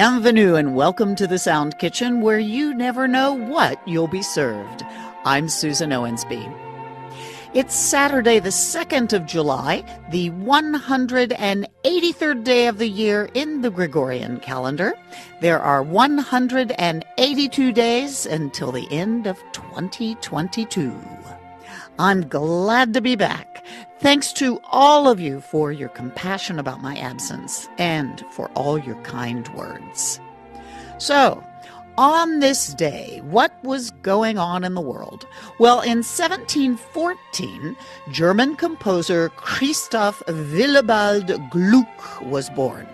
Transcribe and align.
Bienvenue 0.00 0.54
and 0.54 0.74
welcome 0.74 1.14
to 1.16 1.26
the 1.26 1.38
Sound 1.38 1.78
Kitchen 1.78 2.22
where 2.22 2.38
you 2.38 2.72
never 2.72 3.06
know 3.06 3.34
what 3.34 3.86
you'll 3.86 4.08
be 4.08 4.22
served. 4.22 4.82
I'm 5.26 5.46
Susan 5.46 5.90
Owensby. 5.90 6.50
It's 7.52 7.74
Saturday, 7.74 8.38
the 8.38 8.48
2nd 8.48 9.12
of 9.12 9.26
July, 9.26 9.84
the 10.10 10.30
183rd 10.30 12.44
day 12.44 12.66
of 12.66 12.78
the 12.78 12.88
year 12.88 13.28
in 13.34 13.60
the 13.60 13.70
Gregorian 13.70 14.40
calendar. 14.40 14.94
There 15.42 15.60
are 15.60 15.82
182 15.82 17.72
days 17.72 18.24
until 18.24 18.72
the 18.72 18.90
end 18.90 19.26
of 19.26 19.36
2022. 19.52 20.98
I'm 21.98 22.26
glad 22.26 22.94
to 22.94 23.02
be 23.02 23.16
back. 23.16 23.49
Thanks 24.00 24.32
to 24.34 24.62
all 24.64 25.08
of 25.08 25.20
you 25.20 25.42
for 25.42 25.72
your 25.72 25.90
compassion 25.90 26.58
about 26.58 26.80
my 26.80 26.96
absence 26.96 27.68
and 27.76 28.24
for 28.30 28.48
all 28.54 28.78
your 28.78 28.94
kind 29.02 29.46
words. 29.54 30.18
So, 30.96 31.44
on 31.98 32.38
this 32.38 32.72
day, 32.72 33.20
what 33.24 33.52
was 33.62 33.90
going 34.02 34.38
on 34.38 34.64
in 34.64 34.72
the 34.72 34.80
world? 34.80 35.26
Well, 35.58 35.82
in 35.82 35.98
1714, 35.98 37.76
German 38.10 38.56
composer 38.56 39.28
Christoph 39.36 40.22
Willibald 40.26 41.50
Gluck 41.50 42.22
was 42.22 42.48
born. 42.48 42.88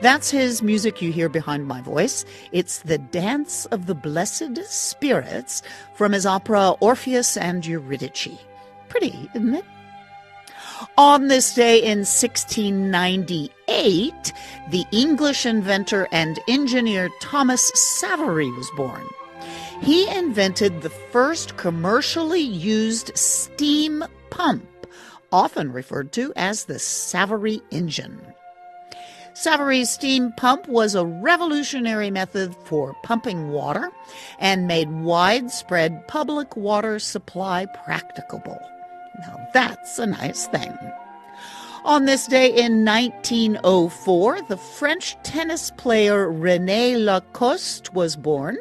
That's 0.00 0.28
his 0.28 0.60
music 0.60 1.00
you 1.00 1.12
hear 1.12 1.28
behind 1.28 1.68
my 1.68 1.80
voice. 1.82 2.24
It's 2.50 2.80
the 2.80 2.98
Dance 2.98 3.66
of 3.66 3.86
the 3.86 3.94
Blessed 3.94 4.58
Spirits 4.64 5.62
from 5.94 6.10
his 6.10 6.26
opera 6.26 6.70
Orpheus 6.80 7.36
and 7.36 7.64
Eurydice. 7.64 8.40
Pretty, 8.88 9.30
isn't 9.34 9.54
it? 9.54 9.64
On 10.98 11.28
this 11.28 11.54
day 11.54 11.82
in 11.82 12.00
1698, 12.00 14.32
the 14.70 14.84
English 14.90 15.46
inventor 15.46 16.08
and 16.12 16.38
engineer 16.48 17.08
Thomas 17.20 17.70
Savery 17.74 18.50
was 18.56 18.68
born. 18.76 19.06
He 19.80 20.08
invented 20.08 20.82
the 20.82 20.90
first 20.90 21.56
commercially 21.56 22.40
used 22.40 23.16
steam 23.16 24.04
pump, 24.30 24.66
often 25.32 25.72
referred 25.72 26.12
to 26.12 26.32
as 26.36 26.64
the 26.64 26.78
Savery 26.78 27.60
engine. 27.70 28.20
Savery's 29.34 29.90
steam 29.90 30.32
pump 30.32 30.68
was 30.68 30.94
a 30.94 31.06
revolutionary 31.06 32.10
method 32.10 32.54
for 32.64 32.94
pumping 33.02 33.50
water 33.50 33.90
and 34.38 34.68
made 34.68 34.90
widespread 34.90 36.06
public 36.06 36.54
water 36.56 36.98
supply 36.98 37.66
practicable. 37.84 38.58
Now 39.20 39.48
that's 39.52 39.98
a 39.98 40.06
nice 40.06 40.46
thing. 40.46 40.76
On 41.84 42.04
this 42.04 42.26
day 42.28 42.46
in 42.46 42.84
1904, 42.84 44.42
the 44.42 44.56
French 44.56 45.16
tennis 45.24 45.72
player 45.72 46.30
Rene 46.30 46.96
Lacoste 46.96 47.92
was 47.92 48.14
born. 48.14 48.56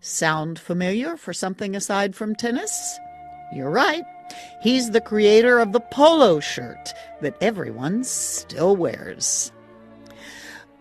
Sound 0.00 0.58
familiar 0.58 1.18
for 1.18 1.34
something 1.34 1.76
aside 1.76 2.16
from 2.16 2.34
tennis? 2.34 2.98
You're 3.52 3.70
right. 3.70 4.04
He's 4.62 4.90
the 4.90 5.00
creator 5.00 5.58
of 5.58 5.72
the 5.72 5.80
polo 5.80 6.40
shirt 6.40 6.94
that 7.20 7.36
everyone 7.42 8.04
still 8.04 8.76
wears. 8.76 9.52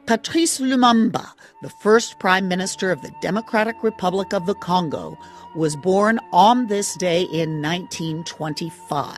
Patrice 0.05 0.59
Lumumba, 0.59 1.31
the 1.61 1.69
first 1.69 2.19
prime 2.19 2.47
minister 2.47 2.91
of 2.91 3.01
the 3.01 3.11
Democratic 3.21 3.83
Republic 3.83 4.33
of 4.33 4.45
the 4.45 4.55
Congo, 4.55 5.17
was 5.55 5.75
born 5.75 6.19
on 6.31 6.67
this 6.67 6.95
day 6.95 7.23
in 7.23 7.61
1925. 7.61 9.17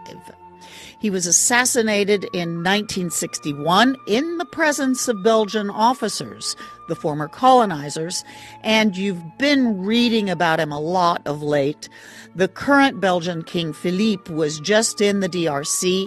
He 0.99 1.09
was 1.09 1.25
assassinated 1.25 2.25
in 2.33 2.63
1961 2.63 3.95
in 4.05 4.37
the 4.37 4.45
presence 4.45 5.07
of 5.07 5.23
Belgian 5.23 5.69
officers, 5.69 6.57
the 6.89 6.95
former 6.95 7.29
colonizers, 7.29 8.25
and 8.63 8.97
you've 8.97 9.37
been 9.37 9.81
reading 9.81 10.29
about 10.29 10.59
him 10.59 10.73
a 10.73 10.79
lot 10.79 11.21
of 11.25 11.41
late. 11.41 11.87
The 12.35 12.49
current 12.49 12.99
Belgian 12.99 13.43
King 13.43 13.71
Philippe 13.71 14.33
was 14.33 14.59
just 14.59 14.99
in 14.99 15.21
the 15.21 15.29
DRC, 15.29 16.05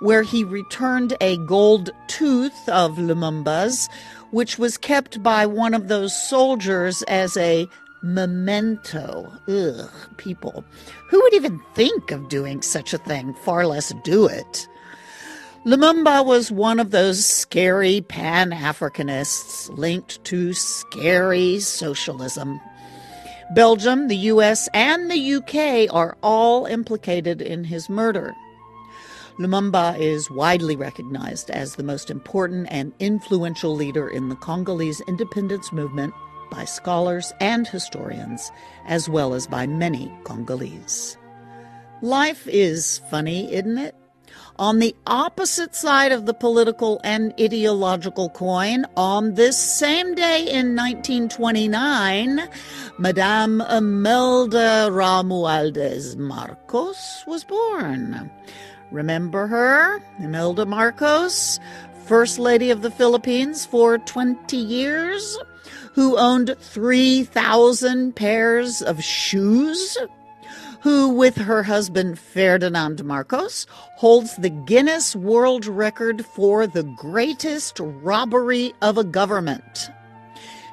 where 0.00 0.22
he 0.22 0.44
returned 0.44 1.16
a 1.20 1.36
gold 1.38 1.90
tooth 2.06 2.68
of 2.68 2.96
Lumumba's, 2.96 3.88
which 4.30 4.58
was 4.58 4.76
kept 4.76 5.22
by 5.22 5.46
one 5.46 5.74
of 5.74 5.88
those 5.88 6.14
soldiers 6.28 7.02
as 7.04 7.36
a 7.36 7.66
memento. 8.02 9.32
Ugh, 9.48 9.90
people. 10.16 10.64
Who 11.10 11.20
would 11.22 11.34
even 11.34 11.60
think 11.74 12.10
of 12.10 12.28
doing 12.28 12.62
such 12.62 12.92
a 12.92 12.98
thing, 12.98 13.34
far 13.34 13.66
less 13.66 13.92
do 14.04 14.26
it? 14.26 14.68
Lumumba 15.64 16.24
was 16.24 16.52
one 16.52 16.78
of 16.78 16.92
those 16.92 17.26
scary 17.26 18.00
Pan 18.00 18.50
Africanists 18.50 19.68
linked 19.76 20.22
to 20.24 20.54
scary 20.54 21.58
socialism. 21.58 22.60
Belgium, 23.54 24.08
the 24.08 24.16
US, 24.16 24.68
and 24.72 25.10
the 25.10 25.34
UK 25.34 25.92
are 25.94 26.16
all 26.22 26.66
implicated 26.66 27.42
in 27.42 27.64
his 27.64 27.88
murder. 27.88 28.34
Lumumba 29.38 29.96
is 29.98 30.30
widely 30.30 30.74
recognized 30.74 31.48
as 31.50 31.76
the 31.76 31.84
most 31.84 32.10
important 32.10 32.66
and 32.70 32.92
influential 32.98 33.74
leader 33.74 34.08
in 34.08 34.28
the 34.28 34.34
Congolese 34.36 35.00
independence 35.06 35.72
movement 35.72 36.12
by 36.50 36.64
scholars 36.64 37.32
and 37.40 37.68
historians, 37.68 38.50
as 38.86 39.08
well 39.08 39.34
as 39.34 39.46
by 39.46 39.64
many 39.64 40.12
Congolese. 40.24 41.16
Life 42.02 42.48
is 42.48 43.00
funny, 43.10 43.52
isn't 43.52 43.78
it? 43.78 43.94
On 44.58 44.80
the 44.80 44.96
opposite 45.06 45.76
side 45.76 46.10
of 46.10 46.26
the 46.26 46.34
political 46.34 47.00
and 47.04 47.32
ideological 47.40 48.30
coin, 48.30 48.86
on 48.96 49.34
this 49.34 49.56
same 49.56 50.16
day 50.16 50.40
in 50.40 50.74
1929, 50.74 52.48
Madame 52.98 53.60
Imelda 53.60 54.88
Romualdez 54.90 56.16
Marcos 56.16 57.22
was 57.26 57.44
born. 57.44 58.30
Remember 58.90 59.46
her? 59.46 60.02
Imelda 60.18 60.66
Marcos, 60.66 61.60
First 62.06 62.38
Lady 62.38 62.70
of 62.70 62.82
the 62.82 62.90
Philippines 62.90 63.66
for 63.66 63.98
20 63.98 64.56
years? 64.56 65.38
who 65.98 66.16
owned 66.16 66.54
3,000 66.60 68.14
pairs 68.14 68.82
of 68.82 69.02
shoes, 69.02 69.98
who, 70.80 71.08
with 71.08 71.36
her 71.36 71.64
husband 71.64 72.16
Ferdinand 72.20 73.04
Marcos, 73.04 73.66
holds 73.96 74.36
the 74.36 74.48
Guinness 74.48 75.16
World 75.16 75.66
Record 75.66 76.24
for 76.24 76.68
the 76.68 76.84
greatest 76.84 77.80
robbery 77.80 78.72
of 78.80 78.96
a 78.96 79.02
government. 79.02 79.90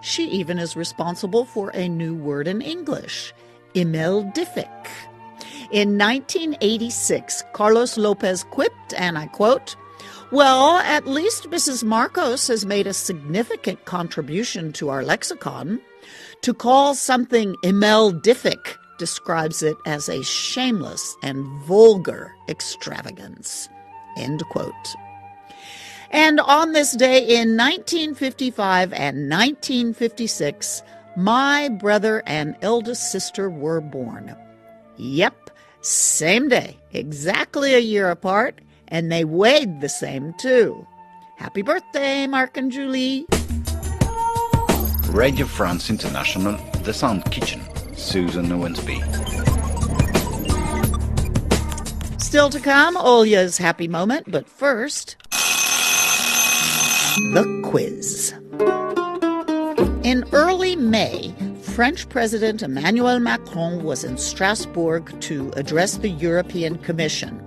She 0.01 0.29
even 0.29 0.59
is 0.59 0.75
responsible 0.75 1.43
for 1.43 1.71
a 1.73 1.89
new 1.89 2.13
word 2.13 2.47
in 2.47 2.61
English, 2.61 3.33
imeldific. 3.73 4.85
In 5.71 5.97
1986, 5.97 7.43
Carlos 7.53 7.97
Lopez 7.97 8.43
quipped, 8.45 8.93
and 8.95 9.17
I 9.17 9.27
quote, 9.27 9.75
well, 10.31 10.77
at 10.77 11.07
least 11.07 11.49
Mrs. 11.49 11.83
Marcos 11.83 12.47
has 12.47 12.65
made 12.65 12.87
a 12.87 12.93
significant 12.93 13.85
contribution 13.85 14.73
to 14.73 14.89
our 14.89 15.03
lexicon. 15.03 15.79
To 16.41 16.53
call 16.53 16.95
something 16.95 17.55
imeldific 17.63 18.77
describes 18.97 19.61
it 19.61 19.77
as 19.85 20.09
a 20.09 20.23
shameless 20.23 21.15
and 21.21 21.45
vulgar 21.63 22.33
extravagance. 22.49 23.69
End 24.17 24.43
quote. 24.49 24.73
And 26.11 26.39
on 26.39 26.71
this 26.71 26.95
day 26.95 27.19
in 27.19 27.57
1955 27.57 28.93
and 28.93 29.29
1956, 29.29 30.81
my 31.17 31.69
brother 31.69 32.23
and 32.25 32.55
eldest 32.61 33.11
sister 33.11 33.49
were 33.49 33.81
born. 33.81 34.35
Yep, 34.97 35.44
same 35.85 36.49
day, 36.49 36.77
exactly 36.93 37.75
a 37.75 37.79
year 37.79 38.09
apart, 38.09 38.59
and 38.87 39.11
they 39.11 39.23
weighed 39.23 39.81
the 39.81 39.89
same 39.89 40.33
too. 40.39 40.85
Happy 41.37 41.61
birthday, 41.61 42.25
Mark 42.25 42.57
and 42.57 42.71
Julie. 42.71 43.27
Radio 45.09 45.45
France 45.45 45.91
International, 45.91 46.57
The 46.81 46.93
Sound 46.93 47.29
Kitchen, 47.31 47.61
Susan 47.95 48.47
Owensby. 48.47 48.99
Still 52.19 52.49
to 52.49 52.59
come, 52.59 52.97
Olya's 52.97 53.59
happy 53.59 53.87
moment, 53.87 54.25
but 54.31 54.49
first, 54.49 55.17
the 57.33 57.61
quiz. 57.63 58.33
In 60.03 60.25
early 60.31 60.75
May, 60.75 61.33
French 61.75 62.07
President 62.07 62.63
Emmanuel 62.63 63.19
Macron 63.19 63.83
was 63.83 64.05
in 64.05 64.17
Strasbourg 64.17 65.19
to 65.19 65.51
address 65.57 65.97
the 65.97 66.07
European 66.07 66.77
Commission. 66.77 67.37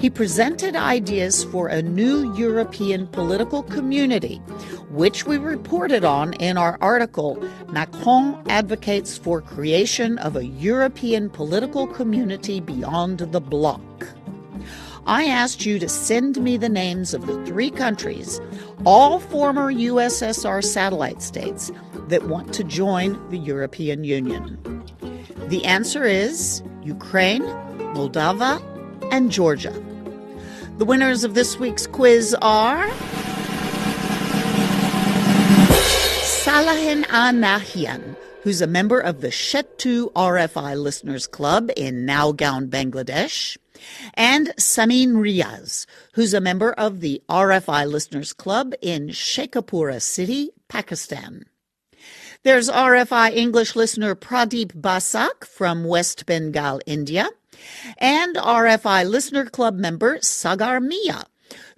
He 0.00 0.08
presented 0.08 0.74
ideas 0.74 1.44
for 1.44 1.68
a 1.68 1.82
new 1.82 2.34
European 2.38 3.06
political 3.06 3.62
community, 3.62 4.36
which 4.88 5.26
we 5.26 5.36
reported 5.36 6.06
on 6.06 6.32
in 6.40 6.56
our 6.56 6.78
article 6.80 7.36
Macron 7.68 8.42
advocates 8.48 9.18
for 9.18 9.42
creation 9.42 10.16
of 10.20 10.36
a 10.36 10.46
European 10.46 11.28
political 11.28 11.86
community 11.86 12.60
beyond 12.60 13.18
the 13.18 13.42
bloc. 13.42 13.82
I 15.06 15.26
asked 15.26 15.66
you 15.66 15.78
to 15.80 15.88
send 15.88 16.42
me 16.42 16.56
the 16.56 16.70
names 16.70 17.12
of 17.12 17.26
the 17.26 17.44
three 17.44 17.70
countries, 17.70 18.40
all 18.86 19.20
former 19.20 19.70
USSR 19.70 20.64
satellite 20.64 21.20
states, 21.20 21.70
that 22.08 22.28
want 22.28 22.52
to 22.54 22.64
join 22.64 23.18
the 23.30 23.38
European 23.38 24.04
Union. 24.04 24.58
The 25.48 25.64
answer 25.64 26.04
is 26.04 26.62
Ukraine, 26.82 27.42
Moldova, 27.94 28.62
and 29.12 29.30
Georgia. 29.30 29.72
The 30.78 30.84
winners 30.84 31.22
of 31.22 31.34
this 31.34 31.58
week's 31.58 31.86
quiz 31.86 32.34
are 32.42 32.88
Salahin 36.44 37.04
Anahian, 37.04 38.16
who's 38.42 38.60
a 38.60 38.66
member 38.66 39.00
of 39.00 39.20
the 39.20 39.28
Shetu 39.28 40.12
RFI 40.12 40.80
Listeners 40.80 41.26
Club 41.26 41.70
in 41.76 42.06
Naugaon, 42.06 42.68
Bangladesh, 42.68 43.56
and 44.14 44.48
Samin 44.58 45.12
Riaz, 45.12 45.86
who's 46.12 46.34
a 46.34 46.40
member 46.40 46.72
of 46.72 47.00
the 47.00 47.22
RFI 47.28 47.86
Listeners 47.90 48.32
Club 48.32 48.74
in 48.82 49.08
Sheikhupura 49.08 50.02
City, 50.02 50.50
Pakistan. 50.68 51.46
There's 52.44 52.68
RFI 52.68 53.34
English 53.34 53.74
listener 53.74 54.14
Pradeep 54.14 54.78
Basak 54.78 55.46
from 55.46 55.82
West 55.82 56.26
Bengal, 56.26 56.78
India 56.84 57.30
and 57.96 58.36
RFI 58.36 59.08
Listener 59.08 59.46
Club 59.46 59.76
member 59.76 60.18
Sagar 60.20 60.78
Mia, 60.78 61.24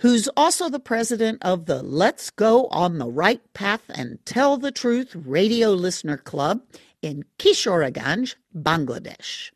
who's 0.00 0.26
also 0.36 0.68
the 0.68 0.80
president 0.80 1.38
of 1.40 1.66
the 1.66 1.84
Let's 1.84 2.30
Go 2.30 2.66
on 2.72 2.98
the 2.98 3.06
Right 3.06 3.42
Path 3.54 3.84
and 3.90 4.18
Tell 4.26 4.56
the 4.56 4.72
Truth 4.72 5.14
Radio 5.14 5.70
Listener 5.70 6.16
Club 6.16 6.62
in 7.00 7.24
Kishoreganj, 7.38 8.34
Bangladesh. 8.52 9.52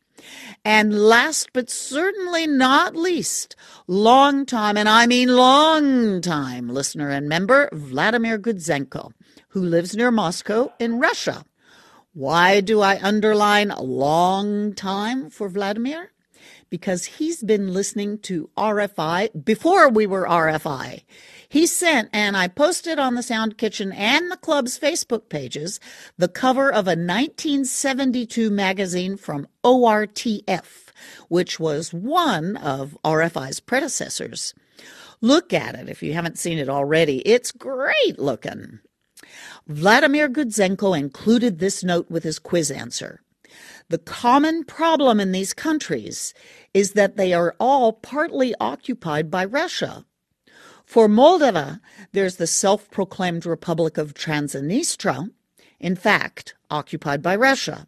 And 0.63 0.97
last 0.97 1.49
but 1.51 1.69
certainly 1.69 2.47
not 2.47 2.95
least, 2.95 3.57
long 3.85 4.45
time, 4.45 4.77
and 4.77 4.87
I 4.87 5.07
mean 5.07 5.35
long 5.35 6.21
time 6.21 6.69
listener 6.69 7.09
and 7.09 7.27
member 7.27 7.67
Vladimir 7.73 8.39
Gudzenko, 8.39 9.11
who 9.51 9.61
lives 9.61 9.95
near 9.95 10.11
Moscow 10.11 10.73
in 10.79 10.99
Russia. 10.99 11.45
Why 12.13 12.59
do 12.59 12.81
I 12.81 12.99
underline 13.01 13.71
a 13.71 13.81
long 13.81 14.73
time 14.73 15.29
for 15.29 15.47
Vladimir? 15.47 16.11
Because 16.69 17.05
he's 17.05 17.43
been 17.43 17.73
listening 17.73 18.17
to 18.19 18.49
RFI 18.57 19.45
before 19.45 19.89
we 19.89 20.07
were 20.07 20.25
RFI. 20.25 21.03
He 21.47 21.67
sent, 21.67 22.09
and 22.13 22.37
I 22.37 22.47
posted 22.47 22.97
on 22.97 23.15
the 23.15 23.23
Sound 23.23 23.57
Kitchen 23.57 23.91
and 23.91 24.31
the 24.31 24.37
club's 24.37 24.79
Facebook 24.79 25.27
pages, 25.27 25.81
the 26.17 26.29
cover 26.29 26.69
of 26.69 26.87
a 26.87 26.95
1972 26.95 28.49
magazine 28.49 29.17
from 29.17 29.47
ORTF, 29.63 30.91
which 31.27 31.59
was 31.59 31.93
one 31.93 32.55
of 32.55 32.97
RFI's 33.03 33.59
predecessors. 33.59 34.53
Look 35.19 35.53
at 35.53 35.75
it 35.75 35.89
if 35.89 36.01
you 36.01 36.13
haven't 36.13 36.39
seen 36.39 36.57
it 36.57 36.69
already. 36.69 37.19
It's 37.19 37.51
great 37.51 38.17
looking. 38.17 38.79
Vladimir 39.67 40.27
Gudzenko 40.29 40.97
included 40.97 41.59
this 41.59 41.83
note 41.83 42.09
with 42.09 42.23
his 42.23 42.39
quiz 42.39 42.71
answer. 42.71 43.21
The 43.89 43.97
common 43.97 44.63
problem 44.63 45.19
in 45.19 45.31
these 45.31 45.53
countries 45.53 46.33
is 46.73 46.93
that 46.93 47.17
they 47.17 47.33
are 47.33 47.55
all 47.59 47.93
partly 47.93 48.55
occupied 48.59 49.29
by 49.29 49.45
Russia. 49.45 50.05
For 50.85 51.07
Moldova, 51.07 51.79
there's 52.11 52.37
the 52.37 52.47
self 52.47 52.89
proclaimed 52.89 53.45
Republic 53.45 53.97
of 53.97 54.13
Transnistria, 54.13 55.29
in 55.79 55.95
fact, 55.95 56.55
occupied 56.69 57.21
by 57.21 57.35
Russia. 57.35 57.87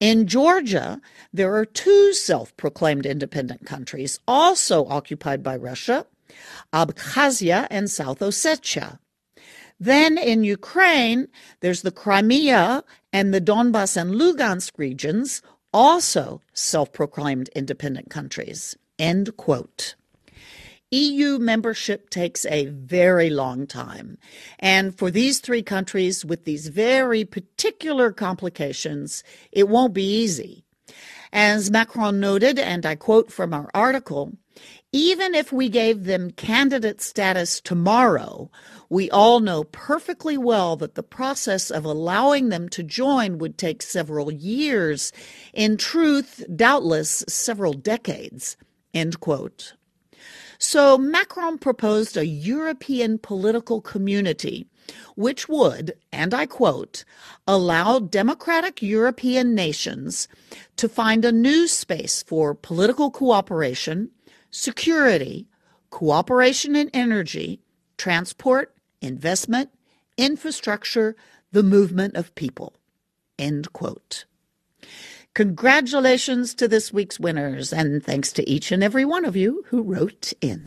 In 0.00 0.26
Georgia, 0.26 1.00
there 1.32 1.54
are 1.54 1.64
two 1.64 2.12
self 2.12 2.56
proclaimed 2.56 3.06
independent 3.06 3.64
countries, 3.64 4.18
also 4.26 4.86
occupied 4.86 5.42
by 5.42 5.56
Russia 5.56 6.06
Abkhazia 6.72 7.66
and 7.70 7.90
South 7.90 8.20
Ossetia. 8.20 8.98
Then 9.82 10.16
in 10.16 10.44
Ukraine, 10.44 11.26
there's 11.58 11.82
the 11.82 11.90
Crimea 11.90 12.84
and 13.12 13.34
the 13.34 13.40
Donbas 13.40 13.96
and 13.96 14.12
Lugansk 14.14 14.70
regions, 14.76 15.42
also 15.74 16.40
self 16.52 16.92
proclaimed 16.92 17.48
independent 17.48 18.08
countries. 18.08 18.76
End 19.00 19.36
quote. 19.36 19.96
EU 20.92 21.40
membership 21.40 22.10
takes 22.10 22.46
a 22.46 22.66
very 22.66 23.28
long 23.28 23.66
time. 23.66 24.18
And 24.60 24.96
for 24.96 25.10
these 25.10 25.40
three 25.40 25.64
countries 25.64 26.24
with 26.24 26.44
these 26.44 26.68
very 26.68 27.24
particular 27.24 28.12
complications, 28.12 29.24
it 29.50 29.68
won't 29.68 29.94
be 29.94 30.04
easy. 30.04 30.64
As 31.32 31.72
Macron 31.72 32.20
noted, 32.20 32.56
and 32.56 32.86
I 32.86 32.94
quote 32.94 33.32
from 33.32 33.52
our 33.52 33.68
article, 33.74 34.32
even 34.92 35.34
if 35.34 35.52
we 35.52 35.68
gave 35.68 36.04
them 36.04 36.30
candidate 36.32 37.00
status 37.00 37.60
tomorrow, 37.60 38.50
we 38.88 39.10
all 39.10 39.40
know 39.40 39.64
perfectly 39.64 40.36
well 40.36 40.76
that 40.76 40.94
the 40.94 41.02
process 41.02 41.70
of 41.70 41.84
allowing 41.84 42.50
them 42.50 42.68
to 42.68 42.82
join 42.82 43.38
would 43.38 43.56
take 43.56 43.82
several 43.82 44.30
years, 44.30 45.12
in 45.54 45.76
truth, 45.78 46.44
doubtless 46.54 47.24
several 47.28 47.72
decades. 47.72 48.56
End 48.92 49.18
quote. 49.20 49.74
So 50.58 50.98
Macron 50.98 51.58
proposed 51.58 52.16
a 52.16 52.26
European 52.26 53.18
political 53.18 53.80
community 53.80 54.66
which 55.14 55.48
would, 55.48 55.94
and 56.12 56.34
I 56.34 56.46
quote, 56.46 57.04
allow 57.46 57.98
democratic 57.98 58.82
European 58.82 59.54
nations 59.54 60.28
to 60.76 60.88
find 60.88 61.24
a 61.24 61.32
new 61.32 61.66
space 61.68 62.22
for 62.22 62.54
political 62.54 63.10
cooperation 63.10 64.10
security, 64.52 65.48
cooperation 65.90 66.76
in 66.76 66.88
energy, 66.94 67.60
transport, 67.98 68.72
investment, 69.00 69.70
infrastructure, 70.16 71.16
the 71.50 71.62
movement 71.64 72.14
of 72.14 72.34
people. 72.36 72.74
End 73.38 73.72
quote. 73.72 74.26
Congratulations 75.34 76.54
to 76.54 76.68
this 76.68 76.92
week's 76.92 77.18
winners, 77.18 77.72
and 77.72 78.04
thanks 78.04 78.32
to 78.32 78.48
each 78.48 78.70
and 78.70 78.84
every 78.84 79.04
one 79.04 79.24
of 79.24 79.34
you 79.34 79.64
who 79.68 79.82
wrote 79.82 80.32
in. 80.42 80.62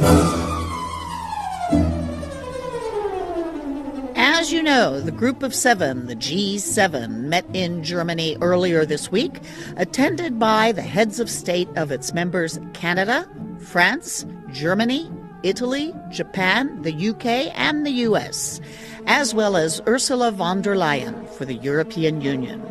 As 4.17 4.51
you 4.51 4.63
know, 4.63 4.99
the 4.99 5.11
Group 5.11 5.43
of 5.43 5.53
Seven, 5.53 6.07
the 6.07 6.15
G7, 6.15 7.09
met 7.25 7.45
in 7.53 7.83
Germany 7.83 8.37
earlier 8.41 8.85
this 8.85 9.11
week, 9.11 9.39
attended 9.77 10.39
by 10.39 10.71
the 10.71 10.81
heads 10.81 11.19
of 11.19 11.29
state 11.29 11.69
of 11.75 11.91
its 11.91 12.13
members 12.13 12.59
Canada, 12.73 13.29
France, 13.65 14.25
Germany, 14.51 15.11
Italy, 15.43 15.93
Japan, 16.09 16.81
the 16.83 17.09
UK, 17.09 17.51
and 17.55 17.85
the 17.85 17.91
US, 18.07 18.61
as 19.07 19.33
well 19.33 19.57
as 19.57 19.81
Ursula 19.87 20.31
von 20.31 20.61
der 20.61 20.75
Leyen 20.75 21.27
for 21.29 21.45
the 21.45 21.55
European 21.55 22.21
Union. 22.21 22.61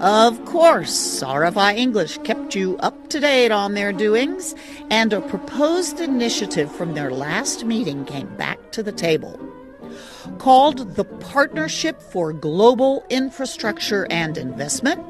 Of 0.00 0.44
course, 0.46 1.22
RFI 1.22 1.76
English 1.76 2.18
kept 2.18 2.56
you 2.56 2.76
up 2.78 3.08
to 3.10 3.20
date 3.20 3.52
on 3.52 3.74
their 3.74 3.92
doings, 3.92 4.54
and 4.90 5.12
a 5.12 5.20
proposed 5.20 6.00
initiative 6.00 6.74
from 6.74 6.94
their 6.94 7.12
last 7.12 7.64
meeting 7.64 8.04
came 8.04 8.34
back 8.36 8.72
to 8.72 8.82
the 8.82 8.90
table. 8.90 9.38
Called 10.38 10.96
the 10.96 11.04
Partnership 11.04 12.02
for 12.02 12.32
Global 12.32 13.04
Infrastructure 13.10 14.08
and 14.10 14.36
Investment, 14.36 15.00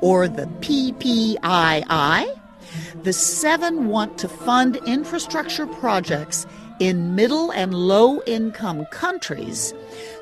or 0.00 0.28
the 0.28 0.46
PGII, 0.60 2.37
the 3.02 3.12
seven 3.12 3.88
want 3.88 4.18
to 4.18 4.28
fund 4.28 4.76
infrastructure 4.86 5.66
projects 5.66 6.46
in 6.80 7.14
middle 7.14 7.50
and 7.50 7.74
low 7.74 8.22
income 8.22 8.86
countries 8.86 9.74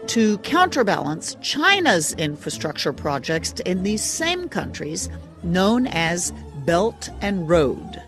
to 0.07 0.39
counterbalance 0.39 1.37
China's 1.43 2.13
infrastructure 2.15 2.93
projects 2.93 3.53
in 3.61 3.83
these 3.83 4.03
same 4.03 4.49
countries, 4.49 5.09
known 5.43 5.87
as 5.87 6.33
Belt 6.65 7.11
and 7.21 7.49
Road. 7.49 8.03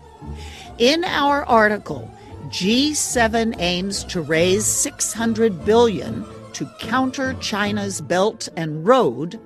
In 0.77 1.03
our 1.03 1.45
article, 1.45 2.11
G7 2.47 3.55
aims 3.59 4.03
to 4.05 4.21
raise 4.21 4.65
600 4.65 5.65
billion 5.65 6.25
to 6.53 6.69
counter 6.79 7.33
China's 7.35 8.01
Belt 8.01 8.49
and 8.55 8.85
Road 8.87 9.39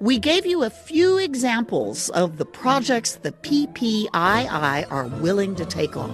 we 0.00 0.18
gave 0.18 0.46
you 0.46 0.64
a 0.64 0.70
few 0.70 1.18
examples 1.18 2.08
of 2.10 2.38
the 2.38 2.46
projects 2.46 3.16
the 3.16 3.32
PGII 3.32 4.90
are 4.90 5.06
willing 5.06 5.54
to 5.56 5.66
take 5.66 5.94
on. 5.94 6.10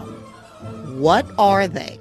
What 1.01 1.25
are 1.39 1.69
they? 1.69 2.01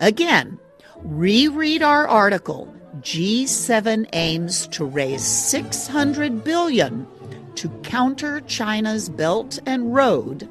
Again, 0.00 0.58
reread 0.98 1.82
our 1.82 2.06
article, 2.06 2.74
G7 3.00 4.06
aims 4.12 4.66
to 4.68 4.84
raise 4.84 5.24
600 5.24 6.44
billion 6.44 7.06
to 7.54 7.68
counter 7.82 8.42
China's 8.42 9.08
Belt 9.08 9.58
and 9.64 9.94
Road 9.94 10.48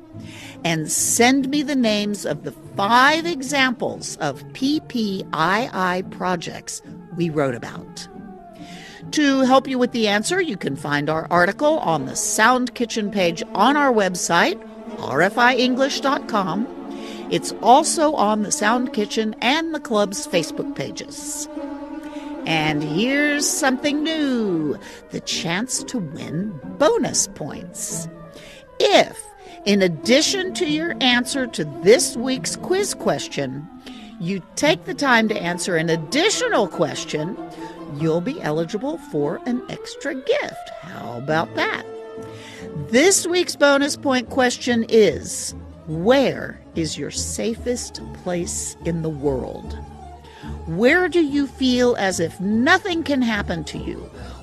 and 0.63 0.92
send 0.92 1.50
me 1.50 1.62
the 1.62 1.75
names 1.75 2.25
of 2.25 2.44
the 2.44 2.54
five 2.75 3.28
examples 3.28 4.18
of 4.18 4.44
PGII 4.54 6.10
projects 6.10 6.82
we 7.16 7.30
wrote 7.30 7.54
about. 7.54 8.08
To 9.12 9.41
help 9.41 9.67
you 9.67 9.77
with 9.77 9.91
the 9.91 10.07
answer, 10.07 10.41
you 10.41 10.57
can 10.57 10.75
find 10.75 11.10
our 11.10 11.27
article 11.29 11.79
on 11.79 12.05
the 12.05 12.15
Sound 12.15 12.74
Kitchen 12.74 13.12
page 13.12 13.43
on 13.53 13.77
our 13.77 13.91
website, 13.91 14.60
rfienglish.com. 14.98 16.67
It's 17.29 17.53
also 17.62 18.13
on 18.13 18.43
the 18.43 18.51
Sound 18.51 18.93
Kitchen 18.93 19.36
and 19.41 19.74
the 19.74 19.79
club's 19.79 20.27
Facebook 20.27 20.75
pages. 20.75 21.48
And 22.45 22.83
here's 22.83 23.48
something 23.48 24.03
new 24.03 24.77
the 25.12 25.22
chance 25.22 25.83
to 25.86 26.00
win 26.00 26.60
bonus 26.77 27.27
points. 27.27 28.07
If, 28.79 29.24
in 29.65 29.81
addition 29.81 30.53
to 30.55 30.65
your 30.65 30.95
answer 31.00 31.48
to 31.48 31.63
this 31.83 32.17
week's 32.17 32.55
quiz 32.57 32.93
question, 32.93 33.67
you 34.19 34.41
take 34.55 34.86
the 34.86 34.93
time 34.93 35.27
to 35.29 35.41
answer 35.41 35.75
an 35.75 35.89
additional 35.89 36.67
question, 36.67 37.38
you'll 38.02 38.22
be 38.22 38.42
eligible 38.42 38.98
for 38.98 39.40
an 39.46 39.62
extra 39.70 40.16
gift. 40.16 40.70
How 40.82 41.18
about 41.18 41.54
that? 41.56 41.84
This 42.90 43.26
week's 43.28 43.56
bonus 43.56 43.98
point 43.98 44.30
question 44.30 44.86
is 44.90 45.54
Where 45.88 46.60
is 46.76 46.98
your 46.98 47.12
safest 47.12 48.02
place 48.24 48.76
in 48.86 49.02
the 49.02 49.10
world? 49.10 49.78
Where 50.66 51.08
do 51.08 51.22
you 51.22 51.48
feel 51.48 51.96
as 51.98 52.20
if 52.20 52.40
nothing 52.40 53.04
can 53.04 53.22
happen 53.22 53.64
to 53.66 53.78
you? 53.78 53.98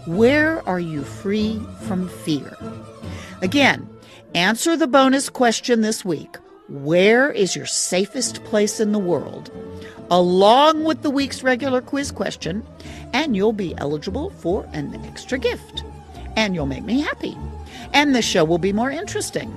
Where 0.06 0.66
are 0.68 0.80
you 0.80 1.02
free 1.02 1.60
from 1.82 2.08
fear? 2.08 2.56
Again, 3.42 3.88
answer 4.34 4.76
the 4.76 4.86
bonus 4.86 5.28
question 5.28 5.80
this 5.80 6.04
week 6.04 6.36
Where 6.68 7.30
is 7.30 7.56
your 7.56 7.66
safest 7.66 8.44
place 8.44 8.80
in 8.80 8.92
the 8.92 8.98
world? 8.98 9.50
Along 10.10 10.84
with 10.84 11.02
the 11.02 11.10
week's 11.10 11.42
regular 11.42 11.80
quiz 11.80 12.10
question, 12.10 12.66
and 13.12 13.36
you'll 13.36 13.52
be 13.52 13.76
eligible 13.78 14.30
for 14.30 14.68
an 14.72 14.94
extra 15.04 15.38
gift. 15.38 15.84
And 16.36 16.54
you'll 16.54 16.66
make 16.66 16.84
me 16.84 17.00
happy. 17.00 17.36
And 17.92 18.14
the 18.14 18.22
show 18.22 18.44
will 18.44 18.58
be 18.58 18.72
more 18.72 18.90
interesting. 18.90 19.56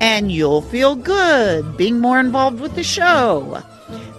And 0.00 0.32
you'll 0.32 0.62
feel 0.62 0.94
good 0.94 1.76
being 1.76 2.00
more 2.00 2.18
involved 2.18 2.60
with 2.60 2.74
the 2.74 2.84
show. 2.84 3.62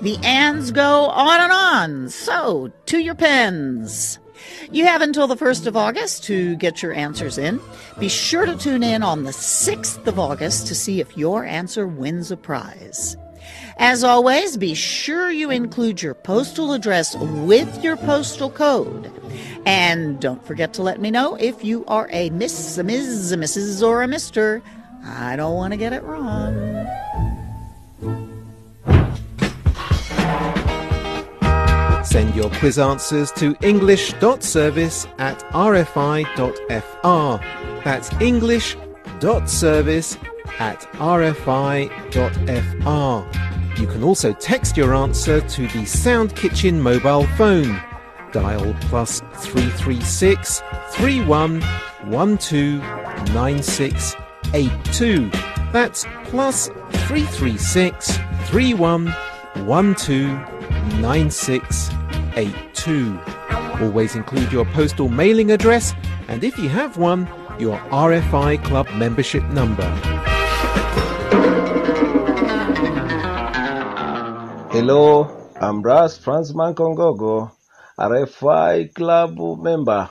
The 0.02 0.18
ands 0.24 0.72
go 0.72 1.06
on 1.06 1.42
and 1.42 1.52
on, 1.52 2.10
so 2.10 2.72
to 2.88 3.00
your 3.00 3.16
pens. 3.16 4.20
You 4.72 4.86
have 4.86 5.02
until 5.02 5.28
the 5.28 5.36
1st 5.36 5.68
of 5.68 5.78
August 5.78 6.24
to 6.26 6.56
get 6.58 6.82
your 6.82 6.94
answers 6.94 7.38
in. 7.38 7.60
Be 8.00 8.10
sure 8.10 8.46
to 8.46 8.58
tune 8.58 8.84
in 8.84 9.04
on 9.04 9.24
the 9.24 9.32
6th 9.32 10.06
of 10.08 10.20
August 10.20 10.68
to 10.68 10.76
see 10.76 11.00
if 11.00 11.18
your 11.18 11.46
answer 11.46 11.88
wins 11.88 12.32
a 12.32 12.38
prize. 12.38 13.16
As 13.78 14.04
always, 14.04 14.58
be 14.58 14.74
sure 14.74 15.32
you 15.32 15.50
include 15.50 16.02
your 16.02 16.14
postal 16.14 16.74
address 16.74 17.16
with 17.16 17.84
your 17.84 17.98
postal 17.98 18.50
code. 18.50 19.12
And 19.66 20.20
don't 20.20 20.46
forget 20.46 20.74
to 20.76 20.84
let 20.84 21.02
me 21.02 21.10
know 21.10 21.36
if 21.36 21.64
you 21.64 21.86
are 21.88 22.10
a 22.12 22.30
Miss, 22.32 22.78
a 22.78 22.84
Ms., 22.84 23.32
a 23.32 23.38
Mrs., 23.38 23.82
or 23.86 24.04
a 24.04 24.08
Mister. 24.08 24.62
I 25.06 25.36
don't 25.36 25.56
want 25.56 25.72
to 25.72 25.78
get 25.78 25.94
it 25.94 26.04
wrong. 26.04 26.54
Send 32.06 32.36
your 32.36 32.52
quiz 32.52 32.78
answers 32.78 33.32
to 33.34 33.56
english.service 33.62 35.08
at 35.18 35.40
rfi.fr. 35.52 37.40
That's 37.84 38.12
english.service 38.22 40.18
at 40.60 40.82
rfi.fr. 40.94 41.84
You 43.78 43.88
can 43.88 44.04
also 44.04 44.34
text 44.34 44.76
your 44.78 44.94
answer 44.94 45.42
to 45.42 45.68
the 45.68 45.84
Sound 45.86 46.36
Kitchen 46.36 46.80
mobile 46.80 47.26
phone. 47.38 47.82
Dial 48.32 48.76
plus 48.82 49.22
336 49.38 50.62
31 50.92 51.64
12 52.12 52.40
9682. 53.34 55.32
That's 55.72 56.06
plus 56.26 56.68
336 56.68 58.16
31 58.46 59.12
12 59.56 61.02
9682. 61.02 63.20
Always 63.82 64.16
include 64.16 64.52
your 64.52 64.66
postal 64.66 65.10
mailing 65.10 65.50
address 65.52 65.96
and 66.28 66.44
if 66.44 66.60
you 66.60 66.70
have 66.70 66.98
one, 66.98 67.28
your 67.60 67.78
RFI 67.90 68.64
Club 68.64 68.88
membership 68.96 69.44
number. 69.46 69.90
Hello, 74.74 75.30
I'm 75.62 75.84
Ras 75.84 76.18
Franzman 76.18 76.74
Kongogo, 76.74 77.52
RFI 77.96 78.92
Club 78.96 79.38
member 79.62 80.10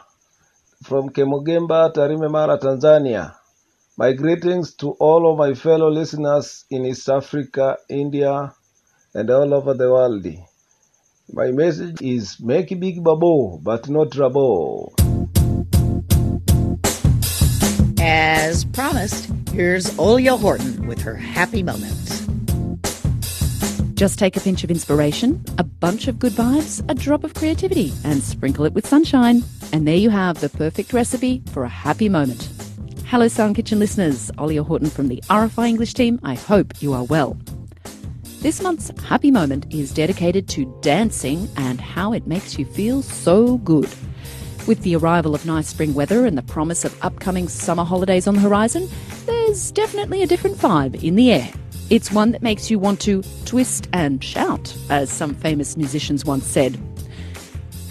from 0.84 1.10
Kemugemba, 1.10 1.92
Tarime 1.92 2.30
Mara, 2.30 2.56
Tanzania. 2.58 3.34
My 3.98 4.12
greetings 4.12 4.76
to 4.76 4.92
all 5.00 5.28
of 5.28 5.36
my 5.36 5.54
fellow 5.54 5.90
listeners 5.90 6.64
in 6.70 6.86
East 6.86 7.08
Africa, 7.08 7.76
India, 7.88 8.54
and 9.12 9.30
all 9.30 9.52
over 9.52 9.74
the 9.74 9.90
world. 9.90 10.24
My 11.32 11.50
message 11.50 12.00
is 12.00 12.38
make 12.38 12.68
big 12.78 13.02
babo, 13.02 13.58
but 13.58 13.88
not 13.88 14.12
trouble. 14.12 14.94
As 17.98 18.64
promised, 18.66 19.28
here's 19.50 19.90
Olya 19.98 20.38
Horton 20.38 20.86
with 20.86 21.00
her 21.00 21.16
happy 21.16 21.64
moment. 21.64 22.31
Just 24.02 24.18
take 24.18 24.36
a 24.36 24.40
pinch 24.40 24.64
of 24.64 24.70
inspiration, 24.72 25.44
a 25.58 25.62
bunch 25.62 26.08
of 26.08 26.18
good 26.18 26.32
vibes, 26.32 26.84
a 26.90 26.94
drop 26.96 27.22
of 27.22 27.34
creativity, 27.34 27.92
and 28.02 28.20
sprinkle 28.20 28.64
it 28.64 28.72
with 28.72 28.84
sunshine. 28.84 29.44
And 29.72 29.86
there 29.86 29.94
you 29.94 30.10
have 30.10 30.40
the 30.40 30.48
perfect 30.48 30.92
recipe 30.92 31.40
for 31.52 31.62
a 31.62 31.68
happy 31.68 32.08
moment. 32.08 32.50
Hello, 33.06 33.28
Sound 33.28 33.54
Kitchen 33.54 33.78
listeners. 33.78 34.32
Olia 34.38 34.66
Horton 34.66 34.90
from 34.90 35.06
the 35.06 35.22
RFI 35.30 35.68
English 35.68 35.94
team. 35.94 36.18
I 36.24 36.34
hope 36.34 36.82
you 36.82 36.92
are 36.92 37.04
well. 37.04 37.38
This 38.40 38.60
month's 38.60 38.90
happy 39.02 39.30
moment 39.30 39.72
is 39.72 39.94
dedicated 39.94 40.48
to 40.48 40.76
dancing 40.82 41.48
and 41.56 41.80
how 41.80 42.12
it 42.12 42.26
makes 42.26 42.58
you 42.58 42.64
feel 42.64 43.02
so 43.02 43.58
good. 43.58 43.88
With 44.66 44.82
the 44.82 44.96
arrival 44.96 45.32
of 45.32 45.46
nice 45.46 45.68
spring 45.68 45.94
weather 45.94 46.26
and 46.26 46.36
the 46.36 46.42
promise 46.42 46.84
of 46.84 47.04
upcoming 47.04 47.46
summer 47.46 47.84
holidays 47.84 48.26
on 48.26 48.34
the 48.34 48.40
horizon, 48.40 48.88
there's 49.26 49.70
definitely 49.70 50.24
a 50.24 50.26
different 50.26 50.56
vibe 50.56 51.00
in 51.04 51.14
the 51.14 51.30
air. 51.30 51.52
It's 51.92 52.10
one 52.10 52.30
that 52.30 52.40
makes 52.40 52.70
you 52.70 52.78
want 52.78 53.02
to 53.02 53.22
twist 53.44 53.86
and 53.92 54.24
shout, 54.24 54.74
as 54.88 55.10
some 55.10 55.34
famous 55.34 55.76
musicians 55.76 56.24
once 56.24 56.46
said. 56.46 56.78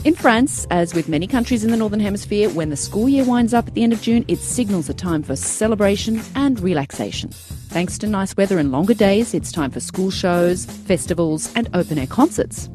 In 0.05 0.15
France, 0.15 0.65
as 0.72 0.96
with 0.96 1.08
many 1.08 1.27
countries 1.27 1.63
in 1.63 1.70
the 1.70 1.77
Northern 1.77 2.00
Hemisphere, 2.00 2.50
when 2.50 2.72
the 2.72 2.75
school 2.75 3.08
year 3.08 3.24
winds 3.24 3.53
up 3.53 3.67
at 3.67 3.75
the 3.75 3.84
end 3.84 3.93
of 3.93 4.01
June, 4.01 4.25
it 4.27 4.39
signals 4.39 4.89
a 4.89 4.96
time 4.96 5.22
for 5.22 5.36
celebration 5.36 6.20
and 6.34 6.60
relaxation. 6.62 7.29
Thanks 7.29 8.00
to 8.00 8.08
nice 8.08 8.36
weather 8.36 8.58
and 8.58 8.72
longer 8.72 8.96
days, 8.96 9.36
it's 9.36 9.51
time 9.51 9.70
for 9.70 9.79
school 9.79 10.10
shows, 10.10 10.65
festivals, 10.65 11.53
and 11.55 11.70
open 11.75 12.00
air 12.00 12.08
concerts. 12.08 12.72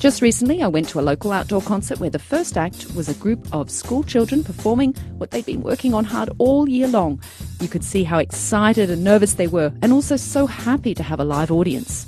Just 0.00 0.22
recently, 0.22 0.62
I 0.62 0.66
went 0.66 0.88
to 0.88 0.98
a 0.98 1.02
local 1.02 1.30
outdoor 1.30 1.60
concert 1.60 2.00
where 2.00 2.08
the 2.08 2.18
first 2.18 2.56
act 2.56 2.86
was 2.94 3.10
a 3.10 3.14
group 3.14 3.46
of 3.52 3.70
school 3.70 4.02
children 4.02 4.42
performing 4.42 4.94
what 5.18 5.30
they'd 5.30 5.44
been 5.44 5.60
working 5.60 5.92
on 5.92 6.06
hard 6.06 6.30
all 6.38 6.66
year 6.66 6.88
long. 6.88 7.20
You 7.60 7.68
could 7.68 7.84
see 7.84 8.02
how 8.02 8.16
excited 8.16 8.88
and 8.88 9.04
nervous 9.04 9.34
they 9.34 9.46
were, 9.46 9.74
and 9.82 9.92
also 9.92 10.16
so 10.16 10.46
happy 10.46 10.94
to 10.94 11.02
have 11.02 11.20
a 11.20 11.24
live 11.24 11.52
audience. 11.52 12.06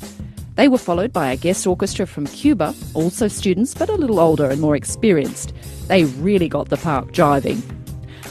They 0.55 0.69
were 0.69 0.79
followed 0.79 1.13
by 1.13 1.33
a 1.33 1.37
guest 1.37 1.67
orchestra 1.67 2.07
from 2.07 2.27
Cuba, 2.29 2.75
also 2.95 3.29
students 3.29 3.75
but 3.75 3.91
a 3.91 3.95
little 3.95 4.21
older 4.21 4.49
and 4.49 4.59
more 4.59 4.75
experienced. 4.75 5.53
They 5.89 6.05
really 6.05 6.49
got 6.49 6.71
the 6.71 6.79
park 6.79 7.13
jiving. 7.13 7.61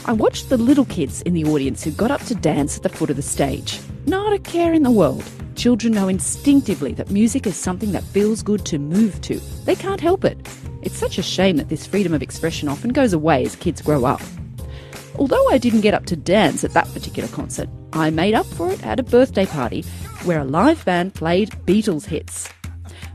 I 0.06 0.12
watched 0.12 0.48
the 0.48 0.58
little 0.58 0.86
kids 0.86 1.22
in 1.22 1.34
the 1.34 1.44
audience 1.44 1.84
who 1.84 1.92
got 1.92 2.10
up 2.10 2.22
to 2.22 2.34
dance 2.34 2.78
at 2.78 2.82
the 2.82 2.88
foot 2.88 3.10
of 3.10 3.16
the 3.16 3.22
stage. 3.22 3.78
Not 4.06 4.32
a 4.32 4.38
care 4.40 4.74
in 4.74 4.82
the 4.82 4.90
world. 4.90 5.22
Children 5.54 5.92
know 5.92 6.08
instinctively 6.08 6.92
that 6.94 7.12
music 7.12 7.46
is 7.46 7.54
something 7.54 7.92
that 7.92 8.02
feels 8.02 8.42
good 8.42 8.64
to 8.66 8.78
move 8.80 9.20
to. 9.20 9.38
They 9.64 9.76
can't 9.76 10.00
help 10.00 10.24
it. 10.24 10.38
It's 10.82 10.96
such 10.96 11.18
a 11.18 11.22
shame 11.22 11.56
that 11.58 11.68
this 11.68 11.86
freedom 11.86 12.12
of 12.12 12.20
expression 12.20 12.68
often 12.68 12.90
goes 12.90 13.12
away 13.12 13.44
as 13.44 13.54
kids 13.54 13.80
grow 13.80 14.04
up. 14.04 14.20
Although 15.20 15.48
I 15.50 15.58
didn't 15.58 15.82
get 15.82 15.94
up 15.94 16.06
to 16.06 16.16
dance 16.16 16.64
at 16.64 16.72
that 16.72 16.92
particular 16.92 17.28
concert, 17.28 17.68
I 17.92 18.10
made 18.10 18.34
up 18.34 18.46
for 18.46 18.72
it 18.72 18.84
at 18.84 18.98
a 18.98 19.04
birthday 19.04 19.46
party 19.46 19.82
where 20.24 20.40
a 20.40 20.44
live 20.44 20.84
band 20.84 21.14
played 21.14 21.50
Beatles 21.64 22.06
hits. 22.06 22.48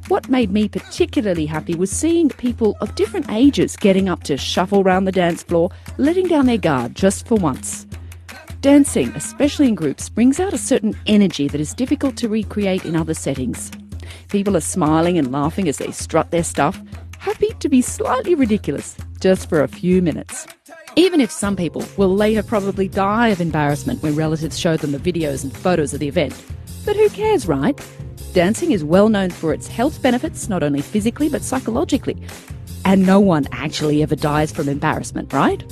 What 0.08 0.29
made 0.29 0.51
me 0.51 0.70
particularly 0.70 1.48
happy 1.48 1.75
was 1.75 1.91
seeing 1.91 2.29
people 2.29 2.77
of 2.79 2.96
different 2.96 3.29
ages 3.29 3.75
getting 3.75 4.08
up 4.08 4.24
to 4.24 4.38
shuffle 4.38 4.84
round 4.84 5.06
the 5.06 5.12
dance 5.12 5.44
floor, 5.44 5.70
letting 5.98 6.29
down 6.29 6.46
their 6.46 6.58
guard 6.58 6.96
just 6.96 7.27
for 7.27 7.36
once. 7.36 7.86
Dancing, 8.62 9.10
especially 9.10 9.68
in 9.68 9.76
groups, 9.76 10.10
brings 10.10 10.40
out 10.40 10.52
a 10.52 10.58
certain 10.58 10.96
energy 11.06 11.48
that 11.48 11.62
is 11.62 11.76
difficult 11.76 12.18
to 12.18 12.28
recreate 12.28 12.86
in 12.86 12.96
other 12.96 13.14
settings. 13.14 13.72
People 14.30 14.58
are 14.58 14.62
smiling 14.62 15.18
and 15.20 15.32
laughing 15.32 15.68
as 15.68 15.78
they 15.78 15.92
strut 15.92 16.32
their 16.32 16.44
stuff, 16.44 16.82
happy 17.20 17.50
to 17.60 17.70
be 17.70 17.84
slightly 17.84 18.34
ridiculous 18.34 18.98
just 19.20 19.48
for 19.48 19.62
a 19.62 19.68
few 19.68 20.02
minutes. 20.02 20.48
Even 20.96 21.22
if 21.22 21.30
some 21.30 21.56
people 21.56 21.86
will 21.98 22.16
later 22.16 22.42
probably 22.42 22.88
die 22.88 23.28
of 23.28 23.42
embarrassment 23.42 24.02
when 24.02 24.16
relatives 24.16 24.58
show 24.58 24.76
them 24.76 24.92
the 24.92 24.98
videos 24.98 25.44
and 25.44 25.56
photos 25.56 25.94
of 25.94 26.00
the 26.00 26.08
event. 26.08 26.34
But 26.84 26.96
who 26.96 27.10
cares, 27.10 27.48
right? 27.48 27.80
Dancing 28.34 28.72
is 28.72 28.84
well 28.84 29.10
known 29.10 29.30
for 29.30 29.54
its 29.54 29.68
health 29.68 30.02
benefits, 30.02 30.50
not 30.50 30.64
only 30.64 30.82
physically 30.82 31.30
but 31.30 31.44
psychologically. 31.44 32.18
And 32.86 33.06
no 33.06 33.20
one 33.20 33.46
actually 33.52 34.02
ever 34.02 34.16
dies 34.16 34.52
from 34.52 34.68
embarrassment, 34.68 35.32
right? 35.32 35.64